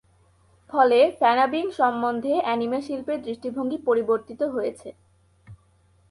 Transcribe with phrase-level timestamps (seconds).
[0.69, 4.89] ফলে, ফ্যানাবিং সম্বন্ধে অ্যানিমে শিল্পের দৃষ্টিভঙ্গি পরিবর্তিত হয়েছে।